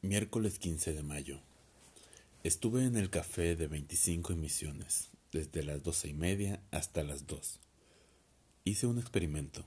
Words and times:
Miércoles 0.00 0.60
15 0.60 0.92
de 0.92 1.02
mayo. 1.02 1.40
Estuve 2.44 2.84
en 2.84 2.96
el 2.96 3.10
café 3.10 3.56
de 3.56 3.66
25 3.66 4.32
emisiones, 4.32 5.10
desde 5.32 5.64
las 5.64 5.82
doce 5.82 6.06
y 6.06 6.14
media 6.14 6.62
hasta 6.70 7.02
las 7.02 7.26
dos. 7.26 7.58
Hice 8.62 8.86
un 8.86 9.00
experimento. 9.00 9.66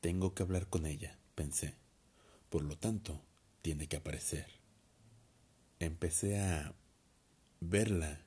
Tengo 0.00 0.34
que 0.34 0.42
hablar 0.42 0.66
con 0.66 0.84
ella, 0.84 1.16
pensé. 1.36 1.74
Por 2.50 2.64
lo 2.64 2.76
tanto, 2.76 3.22
tiene 3.62 3.86
que 3.86 3.98
aparecer. 3.98 4.48
Empecé 5.78 6.40
a 6.40 6.74
verla 7.60 8.20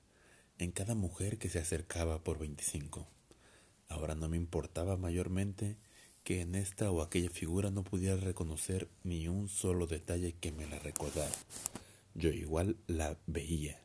en 0.58 0.72
cada 0.72 0.96
mujer 0.96 1.38
que 1.38 1.50
se 1.50 1.60
acercaba 1.60 2.24
por 2.24 2.40
25. 2.40 3.06
Ahora 3.90 4.16
no 4.16 4.30
me 4.30 4.38
importaba 4.38 4.96
mayormente 4.96 5.76
que 6.28 6.42
en 6.42 6.56
esta 6.56 6.92
o 6.92 7.02
aquella 7.02 7.30
figura 7.30 7.72
no 7.72 7.86
pudiera 7.86 8.18
reconocer 8.18 8.90
ni 9.06 9.30
un 9.30 9.48
solo 9.48 9.88
detalle 9.88 10.34
que 10.34 10.52
me 10.52 10.68
la 10.68 10.78
recordara. 10.78 11.32
Yo 12.16 12.32
igual 12.32 12.76
la 12.86 13.18
veía. 13.28 13.82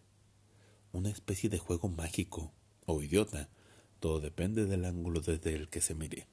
Una 0.91 1.09
especie 1.09 1.48
de 1.50 1.59
juego 1.59 1.88
mágico 1.88 2.52
o 2.84 3.00
idiota. 3.00 3.48
Todo 4.00 4.19
depende 4.19 4.66
del 4.66 4.86
ángulo 4.86 5.20
desde 5.20 5.55
el 5.55 5.70
que 5.70 5.80
se 5.80 5.95
mire. 5.95 6.27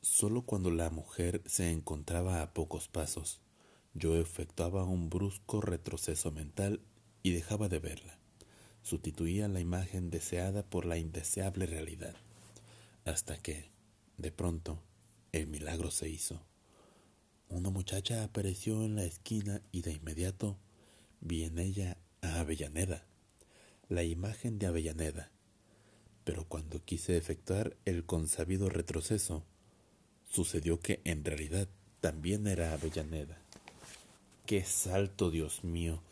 Solo 0.00 0.46
cuando 0.46 0.70
la 0.70 0.88
mujer 0.88 1.42
se 1.44 1.70
encontraba 1.70 2.40
a 2.40 2.54
pocos 2.54 2.88
pasos, 2.88 3.42
yo 3.92 4.16
efectuaba 4.16 4.84
un 4.84 5.10
brusco 5.10 5.60
retroceso 5.60 6.32
mental 6.32 6.80
y 7.22 7.32
dejaba 7.32 7.68
de 7.68 7.80
verla. 7.80 8.18
Sustituía 8.80 9.48
la 9.48 9.60
imagen 9.60 10.08
deseada 10.08 10.62
por 10.62 10.86
la 10.86 10.96
indeseable 10.96 11.66
realidad 11.66 12.16
hasta 13.06 13.38
que, 13.38 13.70
de 14.18 14.32
pronto, 14.32 14.82
el 15.32 15.46
milagro 15.46 15.90
se 15.90 16.08
hizo. 16.08 16.42
Una 17.48 17.70
muchacha 17.70 18.24
apareció 18.24 18.84
en 18.84 18.96
la 18.96 19.04
esquina 19.04 19.62
y 19.70 19.82
de 19.82 19.92
inmediato 19.92 20.58
vi 21.20 21.44
en 21.44 21.58
ella 21.58 21.96
a 22.20 22.40
Avellaneda, 22.40 23.06
la 23.88 24.02
imagen 24.02 24.58
de 24.58 24.66
Avellaneda. 24.66 25.30
Pero 26.24 26.44
cuando 26.48 26.84
quise 26.84 27.16
efectuar 27.16 27.76
el 27.84 28.04
consabido 28.04 28.68
retroceso, 28.68 29.44
sucedió 30.28 30.80
que 30.80 31.00
en 31.04 31.24
realidad 31.24 31.68
también 32.00 32.48
era 32.48 32.72
Avellaneda. 32.72 33.38
¡Qué 34.44 34.64
salto, 34.64 35.30
Dios 35.30 35.62
mío! 35.62 36.02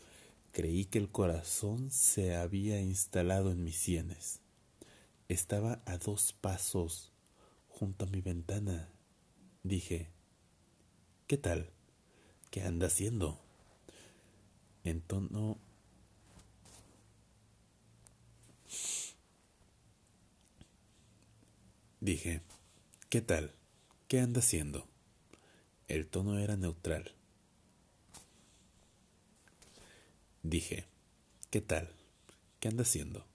Creí 0.53 0.85
que 0.85 0.99
el 0.99 1.09
corazón 1.09 1.91
se 1.91 2.35
había 2.35 2.79
instalado 2.79 3.51
en 3.51 3.65
mis 3.65 3.75
sienes. 3.75 4.39
Estaba 5.27 5.81
a 5.85 5.97
dos 5.97 6.33
pasos 6.33 7.11
junto 7.67 8.05
a 8.05 8.07
mi 8.07 8.21
ventana. 8.21 8.89
Dije, 9.63 10.11
¿qué 11.25 11.37
tal? 11.37 11.71
¿Qué 12.51 12.61
anda 12.61 12.87
haciendo? 12.87 13.39
En 14.83 15.01
tono... 15.01 15.57
Dije, 21.99 22.41
¿qué 23.09 23.21
tal? 23.21 23.51
¿Qué 24.07 24.19
anda 24.19 24.41
haciendo? 24.41 24.87
El 25.87 26.07
tono 26.07 26.37
era 26.37 26.55
neutral. 26.55 27.15
Dije, 30.43 30.85
¿qué 31.49 31.61
tal? 31.61 31.89
¿Qué 32.59 32.67
anda 32.67 32.83
haciendo? 32.83 33.25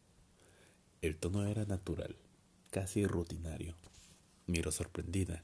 El 1.03 1.17
tono 1.17 1.47
era 1.47 1.65
natural, 1.65 2.15
casi 2.71 3.07
rutinario. 3.07 3.75
Miro 4.47 4.71
sorprendida. 4.71 5.43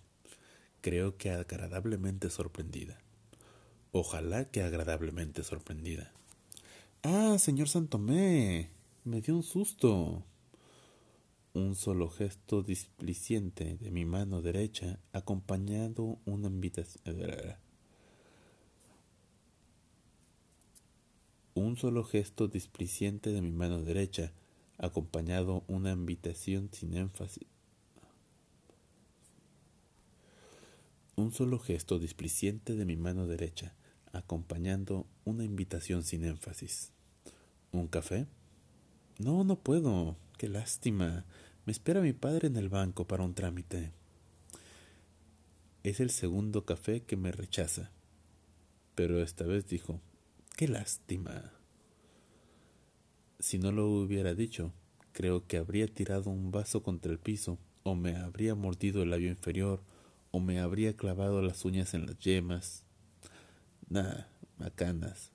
Creo 0.82 1.16
que 1.16 1.30
agradablemente 1.30 2.28
sorprendida. 2.28 2.98
Ojalá 3.90 4.50
que 4.50 4.62
agradablemente 4.62 5.42
sorprendida. 5.44 6.12
Ah, 7.02 7.36
señor 7.38 7.70
Santomé. 7.70 8.68
Me 9.04 9.22
dio 9.22 9.34
un 9.34 9.42
susto. 9.42 10.24
Un 11.54 11.74
solo 11.74 12.10
gesto 12.10 12.62
displiciente 12.62 13.78
de 13.78 13.90
mi 13.90 14.04
mano 14.04 14.42
derecha, 14.42 15.00
acompañado 15.14 16.18
una 16.26 16.48
invitación. 16.48 17.56
Un 21.54 21.78
solo 21.78 22.04
gesto 22.04 22.46
displiciente 22.46 23.30
de 23.30 23.40
mi 23.40 23.52
mano 23.52 23.82
derecha, 23.82 24.34
acompañado 24.78 25.64
una 25.68 25.92
invitación 25.92 26.68
sin 26.72 26.94
énfasis. 26.94 27.46
Un 31.16 31.32
solo 31.32 31.58
gesto 31.58 31.98
displiciente 31.98 32.74
de 32.74 32.84
mi 32.84 32.96
mano 32.96 33.26
derecha, 33.26 33.74
acompañando 34.12 35.06
una 35.24 35.44
invitación 35.44 36.02
sin 36.02 36.24
énfasis. 36.24 36.92
¿Un 37.72 37.88
café? 37.88 38.26
No, 39.18 39.44
no 39.44 39.56
puedo. 39.56 40.16
Qué 40.36 40.48
lástima. 40.48 41.24
Me 41.64 41.72
espera 41.72 42.02
mi 42.02 42.12
padre 42.12 42.48
en 42.48 42.56
el 42.56 42.68
banco 42.68 43.06
para 43.06 43.24
un 43.24 43.34
trámite. 43.34 43.92
Es 45.82 46.00
el 46.00 46.10
segundo 46.10 46.66
café 46.66 47.02
que 47.02 47.16
me 47.16 47.32
rechaza. 47.32 47.90
Pero 48.94 49.22
esta 49.22 49.44
vez 49.44 49.66
dijo, 49.66 50.00
qué 50.56 50.68
lástima. 50.68 51.55
Si 53.38 53.58
no 53.58 53.70
lo 53.70 53.88
hubiera 53.90 54.34
dicho, 54.34 54.72
creo 55.12 55.46
que 55.46 55.58
habría 55.58 55.86
tirado 55.86 56.30
un 56.30 56.50
vaso 56.50 56.82
contra 56.82 57.12
el 57.12 57.18
piso, 57.18 57.58
o 57.82 57.94
me 57.94 58.16
habría 58.16 58.54
mordido 58.54 59.02
el 59.02 59.10
labio 59.10 59.30
inferior, 59.30 59.82
o 60.30 60.40
me 60.40 60.60
habría 60.60 60.96
clavado 60.96 61.42
las 61.42 61.64
uñas 61.64 61.94
en 61.94 62.06
las 62.06 62.18
yemas. 62.18 62.84
Nah, 63.88 64.24
macanas. 64.58 65.32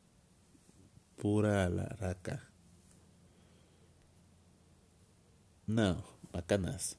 Pura 1.18 1.66
alaraca. 1.66 2.50
No, 5.68 6.04
macanas. 6.34 6.98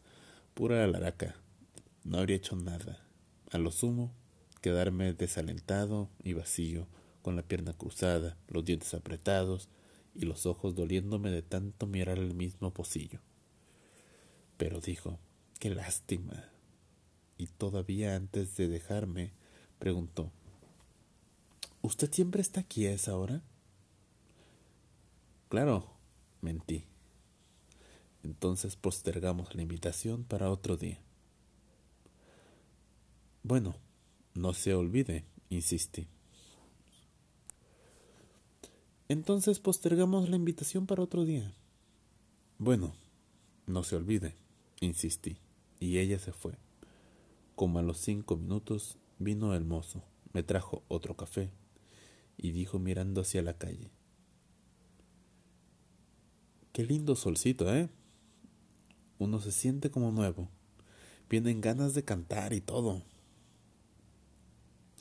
Pura 0.55 0.85
alaraca. 0.85 1.35
No 2.05 2.19
habría 2.19 2.37
hecho 2.37 2.57
nada. 2.57 3.05
A 3.51 3.59
lo 3.59 3.71
sumo, 3.71 4.15
quedarme 4.61 5.13
desalentado 5.13 6.09
y 6.23 6.33
vacío, 6.33 6.87
con 7.23 7.37
la 7.37 7.43
pierna 7.43 7.73
cruzada, 7.75 8.37
los 8.49 8.65
dientes 8.65 8.95
apretados, 8.95 9.69
y 10.15 10.27
los 10.27 10.47
ojos 10.47 10.75
doliéndome 10.75 11.31
de 11.31 11.43
tanto 11.43 11.87
mirar 11.87 12.19
el 12.19 12.35
mismo 12.35 12.73
pocillo. 12.73 13.21
Pero 14.57 14.81
dijo, 14.81 15.19
qué 15.59 15.71
lástima. 15.71 16.51
Y 17.39 17.47
todavía 17.47 18.15
antes 18.15 18.57
de 18.57 18.69
dejarme, 18.69 19.33
preguntó, 19.79 20.31
¿Usted 21.83 22.13
siempre 22.13 22.41
está 22.41 22.61
aquí 22.61 22.87
a 22.87 22.93
esa 22.93 23.17
hora? 23.17 23.43
Claro, 25.49 25.91
mentí. 26.41 26.85
Entonces 28.23 28.77
postergamos 28.77 29.53
la 29.57 29.63
invitación 29.63 30.23
para 30.23 30.49
otro 30.49 30.77
día. 30.77 31.01
Bueno, 33.43 33.75
no 34.35 34.55
se 34.55 34.75
olvide, 34.75 35.25
insistí. 35.51 36.07
Entonces 39.13 39.61
postergamos 39.61 40.31
la 40.31 40.37
invitación 40.37 40.87
para 40.87 41.03
otro 41.03 41.27
día. 41.27 41.55
Bueno, 42.57 42.95
no 43.67 43.85
se 43.85 43.95
olvide, 43.95 44.37
insistí, 44.81 45.37
y 45.79 45.99
ella 45.99 46.19
se 46.19 46.33
fue. 46.33 46.55
Como 47.55 47.79
a 47.79 47.83
los 47.83 47.99
cinco 47.99 48.39
minutos 48.39 48.97
vino 49.19 49.55
el 49.55 49.67
mozo, 49.67 50.03
me 50.33 50.43
trajo 50.43 50.83
otro 50.89 51.15
café 51.15 51.51
y 52.39 52.53
dijo 52.53 52.79
mirando 52.79 53.21
hacia 53.21 53.43
la 53.43 53.53
calle. 53.53 53.91
Qué 56.73 56.83
lindo 56.83 57.15
solcito, 57.15 57.71
¿eh? 57.71 57.91
Uno 59.19 59.41
se 59.41 59.53
siente 59.53 59.91
como 59.91 60.11
nuevo. 60.11 60.49
Vienen 61.29 61.61
ganas 61.61 61.93
de 61.93 62.03
cantar 62.03 62.55
y 62.55 62.63
todo. 62.63 63.03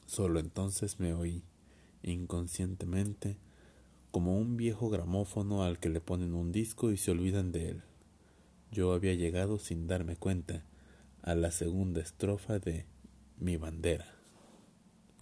Solo 0.06 0.42
entonces 0.42 1.00
me 1.00 1.14
oí, 1.14 1.46
inconscientemente, 2.04 3.38
como 4.12 4.38
un 4.38 4.58
viejo 4.58 4.90
gramófono 4.90 5.64
al 5.64 5.80
que 5.80 5.90
le 5.90 6.02
ponen 6.02 6.36
un 6.36 6.52
disco 6.52 6.92
y 6.92 6.98
se 6.98 7.12
olvidan 7.12 7.52
de 7.52 7.70
él. 7.70 7.84
Yo 8.72 8.94
había 8.94 9.14
llegado 9.14 9.58
sin 9.58 9.88
darme 9.88 10.16
cuenta 10.16 10.64
a 11.22 11.36
la 11.36 11.52
segunda 11.52 12.02
estrofa 12.02 12.60
de 12.60 12.86
Mi 13.38 13.58
bandera. 13.58 14.21